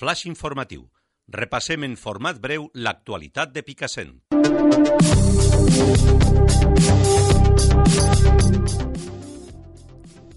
Flash 0.00 0.24
informatiu. 0.24 0.86
Repassem 1.28 1.84
en 1.84 1.96
format 2.02 2.38
breu 2.40 2.70
l'actualitat 2.86 3.52
de 3.52 3.62
Picassent. 3.66 4.14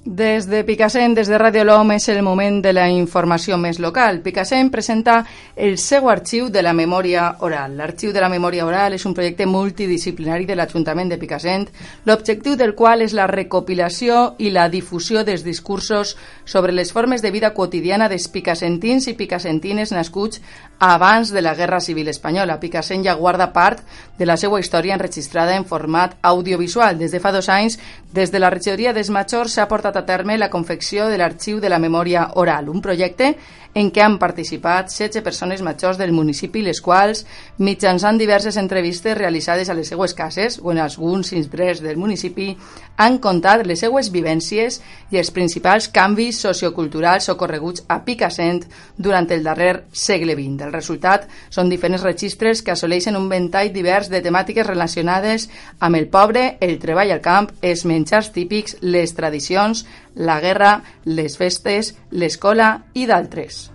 Des 0.05 0.47
de 0.47 0.65
Picassent, 0.65 1.15
des 1.15 1.29
de 1.29 1.37
Radio 1.37 1.63
l'Home, 1.63 1.95
és 1.95 2.09
el 2.11 2.21
moment 2.21 2.57
de 2.59 2.73
la 2.73 2.89
informació 2.91 3.55
més 3.55 3.77
local. 3.79 4.17
Picassent 4.19 4.67
presenta 4.67 5.21
el 5.55 5.77
seu 5.79 6.09
arxiu 6.11 6.49
de 6.51 6.59
la 6.61 6.73
memòria 6.75 7.37
oral. 7.39 7.77
L'arxiu 7.77 8.11
de 8.11 8.19
la 8.19 8.27
memòria 8.27 8.65
oral 8.67 8.97
és 8.97 9.05
un 9.07 9.13
projecte 9.15 9.47
multidisciplinari 9.47 10.43
de 10.43 10.57
l'Ajuntament 10.59 11.07
de 11.07 11.17
Picassent, 11.21 11.69
l'objectiu 12.03 12.57
del 12.59 12.75
qual 12.75 12.99
és 13.01 13.15
la 13.15 13.29
recopilació 13.31 14.33
i 14.43 14.51
la 14.51 14.67
difusió 14.67 15.23
dels 15.23 15.45
discursos 15.47 16.17
sobre 16.43 16.75
les 16.75 16.91
formes 16.91 17.23
de 17.23 17.31
vida 17.31 17.53
quotidiana 17.53 18.09
dels 18.11 18.27
picassentins 18.27 19.07
i 19.07 19.15
picassentines 19.15 19.95
nascuts 19.95 20.41
abans 20.79 21.31
de 21.31 21.39
la 21.39 21.55
Guerra 21.55 21.79
Civil 21.79 22.09
Espanyola. 22.11 22.59
Picassent 22.59 23.07
ja 23.07 23.15
guarda 23.15 23.53
part 23.53 23.79
de 24.19 24.27
la 24.27 24.35
seva 24.35 24.59
història 24.59 24.99
enregistrada 24.99 25.55
en 25.55 25.63
format 25.63 26.19
audiovisual. 26.21 26.99
Des 26.99 27.15
de 27.15 27.23
fa 27.23 27.31
dos 27.31 27.47
anys, 27.47 27.79
des 28.11 28.35
de 28.35 28.43
la 28.43 28.51
regidoria 28.51 28.91
des 28.91 29.09
Majors 29.09 29.55
s'ha 29.55 29.69
portat 29.71 29.92
a 29.97 30.05
terme 30.05 30.37
la 30.37 30.49
confecció 30.49 31.07
de 31.07 31.17
l'Arxiu 31.17 31.59
de 31.59 31.69
la 31.69 31.79
Memòria 31.79 32.29
Oral, 32.35 32.69
un 32.69 32.81
projecte 32.81 33.35
en 33.73 33.89
què 33.89 34.03
han 34.05 34.19
participat 34.21 34.91
16 34.91 35.23
persones 35.25 35.61
majors 35.65 35.97
del 35.97 36.13
municipi, 36.13 36.61
les 36.61 36.79
quals, 36.81 37.23
mitjançant 37.57 38.19
diverses 38.21 38.57
entrevistes 38.61 39.17
realitzades 39.17 39.69
a 39.69 39.73
les 39.73 39.89
seues 39.89 40.13
cases 40.13 40.59
o 40.61 40.71
en 40.71 40.79
alguns 40.83 41.33
indrets 41.33 41.81
del 41.81 41.97
municipi, 41.97 42.51
han 42.97 43.17
contat 43.17 43.65
les 43.65 43.81
seues 43.81 44.11
vivències 44.13 44.79
i 45.11 45.17
els 45.17 45.31
principals 45.33 45.89
canvis 45.89 46.43
socioculturals 46.45 47.29
ocorreguts 47.33 47.85
a 47.89 48.03
Picassent 48.05 48.61
durant 48.97 49.29
el 49.33 49.43
darrer 49.43 49.85
segle 49.91 50.37
XX. 50.37 50.67
El 50.67 50.73
resultat 50.73 51.25
són 51.49 51.71
diferents 51.71 52.05
registres 52.05 52.61
que 52.61 52.75
assoleixen 52.75 53.17
un 53.17 53.29
ventall 53.29 53.73
divers 53.73 54.11
de 54.13 54.21
temàtiques 54.21 54.67
relacionades 54.67 55.49
amb 55.79 55.97
el 55.97 56.07
pobre, 56.13 56.57
el 56.61 56.77
treball 56.79 57.11
al 57.11 57.25
camp, 57.25 57.49
els 57.61 57.85
menjars 57.89 58.29
típics, 58.35 58.77
les 58.81 59.17
tradicions, 59.17 59.82
la 60.15 60.39
guerra, 60.41 60.81
les 61.05 61.37
festes, 61.37 61.95
l'escola 62.11 62.75
i 62.93 63.07
d'altres. 63.09 63.67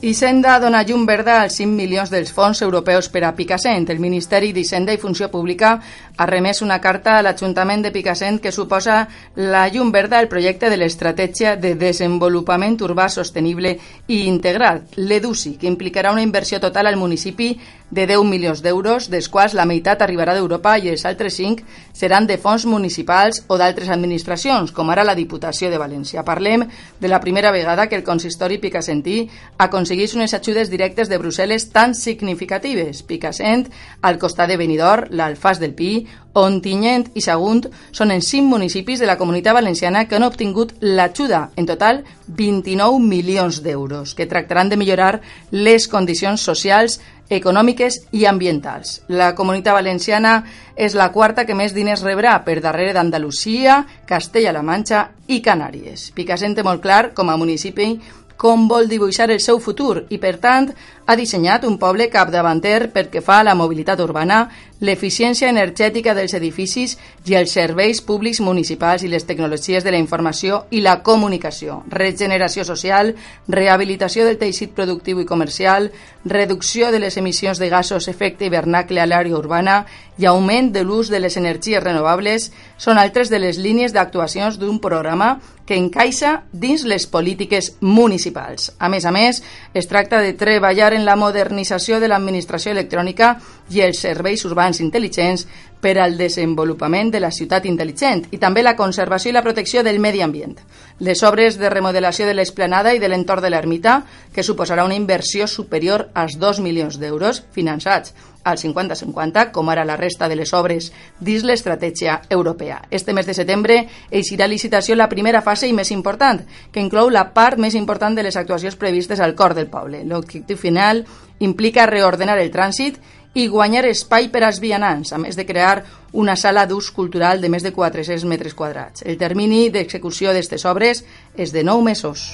Hisenda 0.00 0.60
dona 0.62 0.84
llum 0.86 1.02
verda 1.04 1.40
als 1.42 1.56
5 1.58 1.74
milions 1.74 2.08
dels 2.08 2.30
fons 2.30 2.60
europeus 2.62 3.08
per 3.10 3.24
a 3.26 3.32
Picassent. 3.34 3.88
El 3.90 3.98
Ministeri 3.98 4.52
d'Hisenda 4.54 4.94
i 4.94 5.00
Funció 5.02 5.26
Pública 5.28 5.72
ha 6.16 6.26
remès 6.30 6.62
una 6.62 6.78
carta 6.78 7.16
a 7.18 7.24
l'Ajuntament 7.26 7.82
de 7.82 7.90
Picassent 7.90 8.38
que 8.38 8.52
suposa 8.54 9.00
la 9.34 9.64
llum 9.74 9.90
verda 9.90 10.20
al 10.22 10.30
projecte 10.30 10.70
de 10.70 10.78
l'Estratègia 10.78 11.56
de 11.58 11.74
Desenvolupament 11.74 12.78
Urbà 12.86 13.08
Sostenible 13.10 13.74
i 14.06 14.20
Integral, 14.28 14.84
l'EDUSI, 14.96 15.56
que 15.58 15.66
implicarà 15.66 16.12
una 16.14 16.22
inversió 16.22 16.60
total 16.62 16.86
al 16.86 16.96
municipi 16.96 17.56
de 17.90 18.06
10 18.06 18.24
milions 18.28 18.62
d'euros, 18.62 19.08
dels 19.08 19.28
quals 19.32 19.54
la 19.56 19.64
meitat 19.64 20.02
arribarà 20.04 20.34
d'Europa 20.36 20.76
i 20.78 20.90
els 20.92 21.04
altres 21.08 21.38
5 21.40 21.64
seran 21.96 22.26
de 22.28 22.36
fons 22.38 22.66
municipals 22.68 23.42
o 23.48 23.56
d'altres 23.58 23.88
administracions, 23.88 24.72
com 24.72 24.90
ara 24.90 25.06
la 25.06 25.16
Diputació 25.16 25.70
de 25.72 25.80
València. 25.80 26.24
Parlem 26.24 26.66
de 27.00 27.08
la 27.08 27.20
primera 27.20 27.50
vegada 27.50 27.88
que 27.88 27.96
el 27.96 28.04
consistori 28.04 28.58
picassentí 28.58 29.28
aconsegueix 29.58 30.14
unes 30.14 30.34
ajudes 30.34 30.70
directes 30.70 31.08
de 31.08 31.18
Brussel·les 31.18 31.70
tan 31.72 31.94
significatives. 31.94 33.02
Picassent, 33.02 33.68
al 34.02 34.18
costat 34.18 34.52
de 34.52 34.60
Benidorm, 34.60 35.08
l'Alfàs 35.10 35.60
del 35.62 35.74
Pi, 35.74 36.06
Ontinyent 36.38 37.08
i 37.18 37.22
Sagunt 37.24 37.64
són 37.90 38.12
en 38.14 38.22
5 38.22 38.46
municipis 38.46 39.00
de 39.00 39.08
la 39.08 39.16
comunitat 39.18 39.56
valenciana 39.56 40.04
que 40.06 40.14
han 40.14 40.26
obtingut 40.26 40.74
l'ajuda, 40.80 41.48
en 41.56 41.66
total 41.66 42.04
29 42.28 43.00
milions 43.02 43.62
d'euros, 43.64 44.14
que 44.14 44.28
tractaran 44.30 44.68
de 44.68 44.76
millorar 44.76 45.20
les 45.50 45.88
condicions 45.88 46.44
socials 46.44 47.00
econòmiques 47.28 48.00
i 48.12 48.24
ambientals. 48.26 49.02
La 49.08 49.34
comunitat 49.36 49.76
valenciana 49.76 50.42
és 50.76 50.94
la 50.94 51.10
quarta 51.12 51.44
que 51.44 51.56
més 51.56 51.74
diners 51.76 52.04
rebrà 52.06 52.38
per 52.44 52.60
darrere 52.64 52.94
d'Andalusia, 52.96 53.82
Castella-La 54.08 54.62
Manxa 54.62 55.08
i 55.28 55.42
Canàries. 55.44 56.10
Picassent 56.16 56.56
té 56.56 56.64
molt 56.64 56.82
clar, 56.82 57.12
com 57.14 57.28
a 57.28 57.36
municipi, 57.36 57.92
com 58.38 58.68
vol 58.70 58.86
dibuixar 58.86 59.26
el 59.34 59.42
seu 59.42 59.58
futur 59.58 60.04
i, 60.14 60.16
per 60.22 60.36
tant, 60.38 60.70
ha 61.06 61.16
dissenyat 61.18 61.64
un 61.66 61.74
poble 61.76 62.06
capdavanter 62.08 62.92
perquè 62.94 63.20
fa 63.24 63.40
a 63.42 63.48
la 63.50 63.56
mobilitat 63.58 64.00
urbana, 64.00 64.44
l'eficiència 64.80 65.48
energètica 65.50 66.14
dels 66.14 66.34
edificis 66.38 66.96
i 67.26 67.34
els 67.34 67.52
serveis 67.52 68.00
públics 68.00 68.40
municipals 68.40 69.02
i 69.02 69.10
les 69.10 69.26
tecnologies 69.26 69.84
de 69.84 69.90
la 69.90 69.98
informació 69.98 70.64
i 70.70 70.80
la 70.84 71.00
comunicació, 71.02 71.82
regeneració 71.90 72.64
social, 72.64 73.14
rehabilitació 73.48 74.24
del 74.26 74.38
teixit 74.38 74.74
productiu 74.76 75.20
i 75.20 75.26
comercial, 75.26 75.90
reducció 76.24 76.92
de 76.92 77.02
les 77.02 77.16
emissions 77.16 77.58
de 77.58 77.68
gasos 77.68 78.08
efecte 78.08 78.46
hivernacle 78.46 79.00
a 79.00 79.06
l'àrea 79.06 79.38
urbana 79.38 79.84
i 80.18 80.26
augment 80.26 80.72
de 80.72 80.82
l'ús 80.84 81.10
de 81.10 81.20
les 81.20 81.36
energies 81.36 81.82
renovables 81.82 82.50
són 82.76 82.98
altres 82.98 83.30
de 83.30 83.38
les 83.38 83.58
línies 83.58 83.94
d'actuacions 83.94 84.58
d'un 84.58 84.78
programa 84.78 85.38
que 85.68 85.76
encaixa 85.76 86.44
dins 86.50 86.86
les 86.88 87.04
polítiques 87.06 87.74
municipals. 87.80 88.72
A 88.80 88.88
més 88.88 89.04
a 89.04 89.12
més, 89.12 89.42
es 89.76 89.86
tracta 89.86 90.22
de 90.24 90.32
treballar 90.32 90.94
en 90.96 91.04
la 91.04 91.16
modernització 91.20 92.00
de 92.00 92.08
l'administració 92.08 92.72
electrònica 92.72 93.34
i 93.68 93.82
els 93.84 94.00
serveis 94.00 94.46
urbans 94.48 94.67
intel·ligents 94.76 95.46
per 95.80 95.96
al 95.98 96.18
desenvolupament 96.18 97.10
de 97.14 97.20
la 97.22 97.30
ciutat 97.32 97.64
intel·ligent 97.64 98.26
i 98.34 98.38
també 98.42 98.62
la 98.62 98.76
conservació 98.76 99.30
i 99.30 99.36
la 99.36 99.44
protecció 99.46 99.82
del 99.86 100.00
medi 100.02 100.20
ambient. 100.20 100.58
Les 101.00 101.22
obres 101.22 101.56
de 101.58 101.70
remodelació 101.70 102.26
de 102.26 102.34
l'esplanada 102.34 102.92
i 102.94 103.00
de 103.00 103.08
l'entorn 103.08 103.42
de 103.42 103.50
l'ermita, 103.50 104.02
que 104.34 104.42
suposarà 104.42 104.84
una 104.84 104.98
inversió 104.98 105.46
superior 105.46 106.10
als 106.14 106.38
2 106.38 106.60
milions 106.60 106.98
d'euros 106.98 107.44
finançats 107.54 108.14
al 108.48 108.58
50-50, 108.58 109.50
com 109.52 109.68
ara 109.68 109.84
la 109.84 109.96
resta 109.96 110.28
de 110.28 110.36
les 110.36 110.52
obres 110.56 110.90
dins 111.20 111.44
l'estratègia 111.44 112.22
europea. 112.30 112.80
Este 112.90 113.12
mes 113.12 113.26
de 113.26 113.34
setembre 113.34 113.78
eixirà 114.10 114.46
a 114.46 114.52
licitació 114.52 114.96
la 114.96 115.08
primera 115.08 115.42
fase 115.42 115.68
i 115.68 115.76
més 115.76 115.92
important, 115.92 116.40
que 116.72 116.82
inclou 116.82 117.10
la 117.10 117.28
part 117.34 117.58
més 117.58 117.76
important 117.76 118.16
de 118.16 118.24
les 118.24 118.36
actuacions 118.36 118.76
previstes 118.76 119.20
al 119.20 119.36
cor 119.36 119.54
del 119.54 119.68
poble. 119.68 120.04
L'objectiu 120.04 120.56
final 120.56 121.04
implica 121.38 121.86
reordenar 121.86 122.38
el 122.38 122.50
trànsit 122.50 122.98
i 123.34 123.48
guanyar 123.48 123.84
espai 123.86 124.30
per 124.32 124.44
als 124.44 124.60
vianants, 124.60 125.12
a 125.12 125.18
més 125.18 125.36
de 125.36 125.46
crear 125.46 125.82
una 126.12 126.36
sala 126.36 126.66
d'ús 126.66 126.90
cultural 126.90 127.40
de 127.40 127.50
més 127.52 127.62
de 127.62 127.72
400 127.72 128.24
metres 128.24 128.54
quadrats. 128.54 129.04
El 129.04 129.18
termini 129.20 129.68
d'execució 129.70 130.32
d'aquestes 130.32 130.64
obres 130.64 131.04
és 131.36 131.52
de 131.52 131.64
9 131.64 131.84
mesos. 131.84 132.30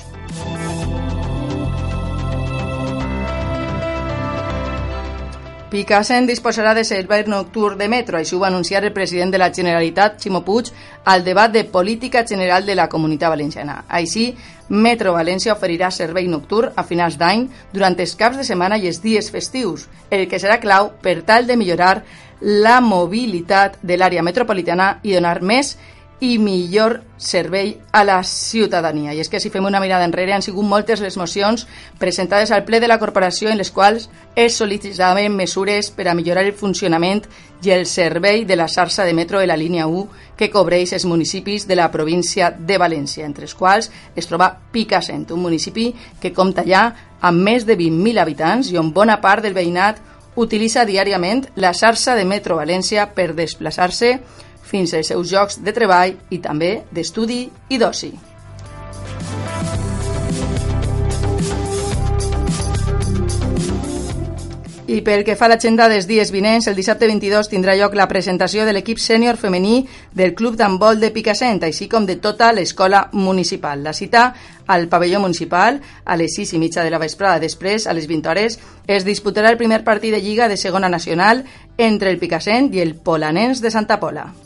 Picassent 5.74 6.28
disposarà 6.30 6.70
de 6.70 6.84
servei 6.86 7.24
nocturn 7.26 7.80
de 7.80 7.88
metro, 7.90 8.14
així 8.14 8.36
ho 8.36 8.38
va 8.38 8.46
anunciar 8.46 8.84
el 8.84 8.92
president 8.94 9.32
de 9.34 9.40
la 9.42 9.48
Generalitat, 9.50 10.20
Ximo 10.22 10.44
Puig, 10.46 10.68
al 11.10 11.24
debat 11.26 11.50
de 11.50 11.64
política 11.64 12.22
general 12.24 12.62
de 12.64 12.76
la 12.78 12.86
Comunitat 12.88 13.32
Valenciana. 13.32 13.80
Així, 13.88 14.28
Metro 14.68 15.16
València 15.16 15.56
oferirà 15.56 15.90
servei 15.90 16.28
nocturn 16.30 16.78
a 16.78 16.84
finals 16.86 17.18
d'any 17.18 17.48
durant 17.72 17.98
els 17.98 18.14
caps 18.14 18.38
de 18.38 18.46
setmana 18.46 18.78
i 18.78 18.86
els 18.86 19.02
dies 19.02 19.32
festius, 19.34 19.88
el 20.14 20.28
que 20.30 20.38
serà 20.38 20.60
clau 20.62 20.92
per 21.02 21.24
tal 21.26 21.50
de 21.50 21.58
millorar 21.58 22.04
la 22.38 22.78
mobilitat 22.80 23.80
de 23.82 23.98
l'àrea 23.98 24.22
metropolitana 24.22 25.00
i 25.02 25.18
donar 25.18 25.40
més 25.42 25.74
i 26.20 26.38
millor 26.38 27.02
servei 27.16 27.78
a 27.92 28.04
la 28.04 28.22
ciutadania. 28.22 29.12
I 29.14 29.20
és 29.20 29.28
que 29.28 29.40
si 29.40 29.50
fem 29.50 29.64
una 29.66 29.80
mirada 29.82 30.06
enrere 30.06 30.32
han 30.32 30.44
sigut 30.44 30.64
moltes 30.64 31.02
les 31.02 31.16
mocions 31.18 31.66
presentades 31.98 32.52
al 32.52 32.64
ple 32.64 32.80
de 32.80 32.88
la 32.88 32.98
corporació 32.98 33.50
en 33.50 33.58
les 33.58 33.72
quals 33.74 34.08
es 34.36 34.60
sol·licitaven 34.60 35.34
mesures 35.34 35.90
per 35.90 36.08
a 36.08 36.14
millorar 36.14 36.44
el 36.46 36.54
funcionament 36.54 37.24
i 37.64 37.72
el 37.74 37.86
servei 37.86 38.44
de 38.44 38.56
la 38.56 38.68
xarxa 38.68 39.04
de 39.04 39.14
metro 39.14 39.40
de 39.40 39.48
la 39.48 39.56
línia 39.56 39.86
1 39.86 40.36
que 40.38 40.50
cobreix 40.50 40.92
els 40.92 41.04
municipis 41.04 41.66
de 41.66 41.76
la 41.76 41.90
província 41.90 42.50
de 42.50 42.78
València, 42.78 43.26
entre 43.26 43.44
els 43.48 43.54
quals 43.54 43.90
es 44.14 44.26
troba 44.26 44.52
Picassent, 44.72 45.30
un 45.32 45.42
municipi 45.42 45.92
que 46.20 46.32
compta 46.32 46.64
ja 46.66 46.88
amb 47.20 47.42
més 47.42 47.64
de 47.66 47.76
20.000 47.76 48.20
habitants 48.20 48.70
i 48.70 48.78
on 48.78 48.92
bona 48.92 49.20
part 49.20 49.42
del 49.42 49.54
veïnat 49.56 50.02
utilitza 50.36 50.84
diàriament 50.84 51.46
la 51.56 51.72
xarxa 51.72 52.14
de 52.18 52.24
metro 52.24 52.58
València 52.58 53.06
per 53.14 53.32
desplaçar-se 53.34 54.18
fins 54.64 54.94
als 54.94 55.12
seus 55.12 55.30
jocs 55.30 55.60
de 55.64 55.72
treball 55.76 56.16
i 56.30 56.40
també 56.42 56.76
d'estudi 56.92 57.42
i 57.68 57.80
d'oci. 57.80 58.14
I 64.86 65.00
pel 65.00 65.22
que 65.24 65.34
fa 65.34 65.46
a 65.48 65.50
l'agenda 65.54 65.86
dels 65.88 66.04
dies 66.04 66.28
vinents, 66.30 66.66
el 66.68 66.76
dissabte 66.76 67.08
22 67.08 67.48
tindrà 67.48 67.72
lloc 67.74 67.96
la 67.96 68.04
presentació 68.06 68.66
de 68.68 68.74
l'equip 68.76 69.00
sènior 69.00 69.38
femení 69.40 69.86
del 70.12 70.34
Club 70.36 70.58
d'Handbol 70.60 71.00
de 71.00 71.10
Picassent, 71.10 71.62
així 71.64 71.88
com 71.88 72.04
de 72.04 72.18
tota 72.20 72.52
l'escola 72.52 73.08
municipal. 73.16 73.80
La 73.82 73.96
cita 73.96 74.28
al 74.68 74.86
pavelló 74.92 75.24
municipal 75.24 75.80
a 76.04 76.20
les 76.20 76.36
6 76.36 76.52
i 76.52 76.60
mitja 76.60 76.84
de 76.84 76.92
la 76.92 77.00
vesprada. 77.00 77.40
Després, 77.40 77.88
a 77.88 77.96
les 77.96 78.06
20 78.06 78.28
hores, 78.28 78.60
es 78.86 79.08
disputarà 79.08 79.50
el 79.50 79.58
primer 79.58 79.82
partit 79.88 80.12
de 80.12 80.20
Lliga 80.20 80.52
de 80.52 80.60
Segona 80.60 80.92
Nacional 80.92 81.46
entre 81.78 82.12
el 82.12 82.20
Picassent 82.20 82.74
i 82.74 82.84
el 82.84 82.94
Polanens 82.94 83.64
de 83.64 83.72
Santa 83.72 83.98
Pola. 83.98 84.43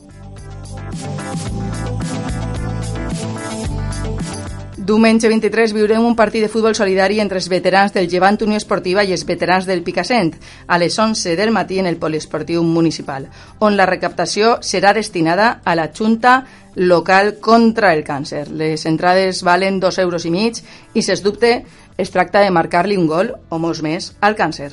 Diumenge 4.89 5.29
23 5.29 5.75
viurem 5.77 6.01
un 6.01 6.15
partit 6.17 6.41
de 6.41 6.49
futbol 6.49 6.73
solidari 6.73 7.19
entre 7.21 7.37
els 7.37 7.51
veterans 7.53 7.93
del 7.93 8.07
Llevant 8.09 8.39
Unió 8.47 8.57
Esportiva 8.57 9.03
i 9.05 9.13
els 9.13 9.27
veterans 9.29 9.67
del 9.69 9.83
Picassent 9.85 10.31
a 10.67 10.79
les 10.81 10.97
11 10.97 11.35
del 11.37 11.53
matí 11.53 11.77
en 11.83 11.91
el 11.91 11.99
poliesportiu 12.01 12.65
municipal, 12.65 13.29
on 13.61 13.77
la 13.77 13.85
recaptació 13.85 14.57
serà 14.65 14.95
destinada 14.97 15.61
a 15.61 15.77
la 15.77 15.91
Junta 15.93 16.39
local 16.75 17.35
contra 17.45 17.93
el 17.93 18.01
càncer. 18.01 18.47
Les 18.49 18.87
entrades 18.89 19.45
valen 19.45 19.77
dos 19.77 20.01
euros 20.01 20.25
i 20.25 20.33
mig 20.33 20.63
i, 20.95 21.03
sens 21.03 21.21
dubte, 21.21 21.59
es 21.99 22.15
tracta 22.15 22.41
de 22.41 22.49
marcar-li 22.49 22.97
un 22.97 23.11
gol 23.13 23.35
o 23.51 23.61
molts 23.61 23.85
més 23.85 24.15
al 24.25 24.41
càncer. 24.41 24.73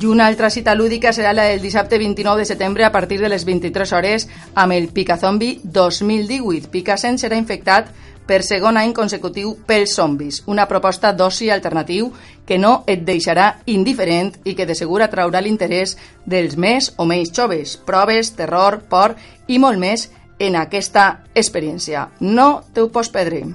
I 0.00 0.06
una 0.06 0.28
altra 0.28 0.48
cita 0.48 0.76
lúdica 0.76 1.10
serà 1.10 1.32
la 1.34 1.48
del 1.50 1.60
dissabte 1.60 1.98
29 1.98 2.44
de 2.44 2.44
setembre 2.46 2.84
a 2.84 2.92
partir 2.92 3.18
de 3.18 3.28
les 3.28 3.44
23 3.44 3.92
hores 3.92 4.28
amb 4.54 4.72
el 4.76 4.86
Picazombi 4.94 5.58
2018. 5.64 6.70
Picassent 6.70 7.18
serà 7.18 7.34
infectat 7.34 7.90
per 8.28 8.44
segon 8.46 8.78
any 8.78 8.92
consecutiu 8.94 9.56
pels 9.66 9.96
zombis, 9.98 10.44
una 10.46 10.68
proposta 10.70 11.10
d'oci 11.16 11.50
alternatiu 11.50 12.12
que 12.46 12.60
no 12.62 12.84
et 12.86 13.02
deixarà 13.02 13.48
indiferent 13.66 14.36
i 14.44 14.54
que 14.54 14.68
de 14.68 14.76
segur 14.78 15.02
atraurà 15.02 15.42
l'interès 15.42 15.96
dels 16.26 16.54
més 16.54 16.92
o 16.96 17.08
menys 17.08 17.34
joves. 17.34 17.74
Proves, 17.76 18.36
terror, 18.38 18.84
por 18.86 19.16
i 19.48 19.58
molt 19.58 19.82
més 19.82 20.10
en 20.38 20.62
aquesta 20.62 21.24
experiència. 21.34 22.10
No 22.20 22.62
te 22.72 22.86
ho 22.86 22.92
pots 22.92 23.10
perdre. 23.10 23.48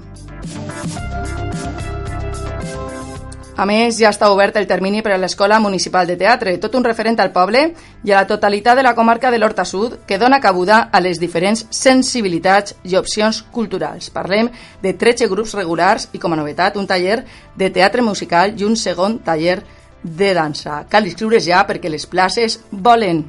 A 3.54 3.68
més, 3.70 4.00
ja 4.02 4.10
està 4.10 4.32
obert 4.34 4.56
el 4.58 4.66
termini 4.66 5.04
per 5.06 5.12
a 5.14 5.18
l'Escola 5.22 5.60
Municipal 5.62 6.08
de 6.10 6.16
Teatre, 6.18 6.56
tot 6.58 6.74
un 6.74 6.86
referent 6.88 7.20
al 7.22 7.30
poble 7.36 7.62
i 8.02 8.10
a 8.12 8.24
la 8.24 8.26
totalitat 8.26 8.80
de 8.80 8.86
la 8.86 8.96
comarca 8.98 9.30
de 9.30 9.38
l'Horta 9.38 9.62
Sud, 9.64 10.00
que 10.10 10.18
dona 10.18 10.40
cabuda 10.42 10.88
a 10.90 11.02
les 11.06 11.22
diferents 11.22 11.68
sensibilitats 11.70 12.74
i 12.90 12.98
opcions 12.98 13.44
culturals. 13.54 14.10
Parlem 14.10 14.50
de 14.82 14.96
13 14.98 15.30
grups 15.30 15.54
regulars 15.54 16.10
i, 16.14 16.18
com 16.18 16.34
a 16.34 16.42
novetat, 16.42 16.82
un 16.82 16.90
taller 16.90 17.22
de 17.54 17.70
teatre 17.70 18.02
musical 18.02 18.58
i 18.58 18.66
un 18.66 18.74
segon 18.74 19.20
taller 19.22 19.60
de 20.02 20.34
dansa. 20.34 20.82
Cal 20.90 21.06
inscriure's 21.06 21.46
ja 21.46 21.62
perquè 21.70 21.94
les 21.94 22.10
places 22.10 22.58
volen. 22.72 23.22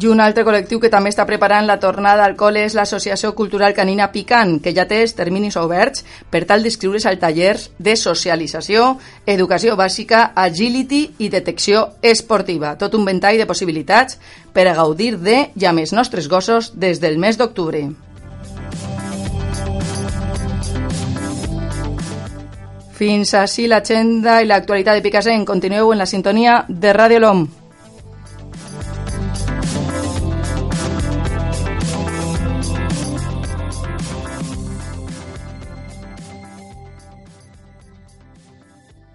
I 0.00 0.06
un 0.08 0.20
altre 0.24 0.46
col·lectiu 0.46 0.78
que 0.80 0.88
també 0.88 1.10
està 1.12 1.26
preparant 1.28 1.66
la 1.68 1.76
tornada 1.76 2.24
al 2.24 2.32
col·le 2.32 2.62
és 2.64 2.72
l'Associació 2.72 3.34
Cultural 3.36 3.74
Canina 3.76 4.06
Picant, 4.08 4.54
que 4.64 4.72
ja 4.72 4.86
té 4.88 5.02
els 5.04 5.12
terminis 5.18 5.58
oberts 5.60 6.06
per 6.32 6.46
tal 6.48 6.64
d'inscriure's 6.64 7.04
al 7.04 7.18
tallers 7.20 7.66
de 7.76 7.98
socialització, 8.00 8.94
educació 9.28 9.76
bàsica, 9.76 10.30
agility 10.32 11.02
i 11.20 11.28
detecció 11.28 11.84
esportiva. 12.00 12.78
Tot 12.80 12.96
un 12.96 13.04
ventall 13.04 13.36
de 13.36 13.48
possibilitats 13.50 14.16
per 14.56 14.70
a 14.70 14.74
gaudir 14.78 15.18
de 15.20 15.50
i 15.52 15.68
amb 15.68 15.84
els 15.84 15.92
nostres 15.92 16.32
gossos 16.32 16.72
des 16.80 17.04
del 17.04 17.20
mes 17.20 17.36
d'octubre. 17.36 17.84
Fins 22.96 23.36
així 23.36 23.68
l'agenda 23.68 24.40
i 24.40 24.48
l'actualitat 24.48 24.96
de 24.96 25.04
Picassent. 25.04 25.44
Continueu 25.44 25.92
en 25.92 26.00
la 26.00 26.08
sintonia 26.08 26.62
de 26.68 26.96
Ràdio 26.96 27.20
L'Om. 27.20 27.48